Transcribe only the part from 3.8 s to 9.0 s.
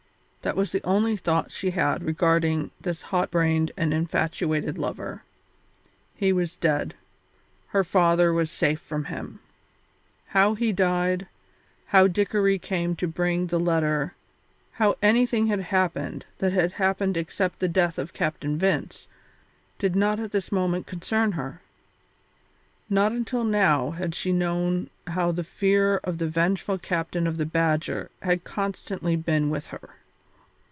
infatuated lover. He was dead, her father was safe